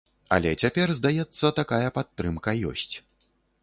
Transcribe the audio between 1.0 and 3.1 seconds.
здаецца, такая падтрымка ёсць.